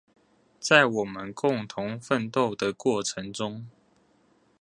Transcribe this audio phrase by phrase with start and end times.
[0.59, 3.67] 在我們共同奮鬥的過程中